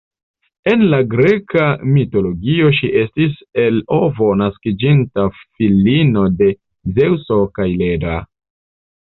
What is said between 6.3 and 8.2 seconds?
de Zeŭso kaj Leda.